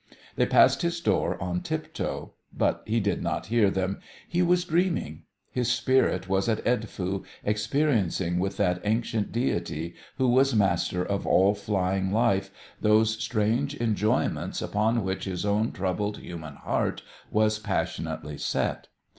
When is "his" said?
0.81-0.99, 5.51-5.71, 15.25-15.45